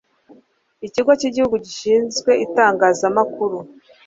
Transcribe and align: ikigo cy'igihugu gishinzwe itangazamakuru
ikigo 0.87 1.11
cy'igihugu 1.19 1.55
gishinzwe 1.65 2.31
itangazamakuru 2.45 3.57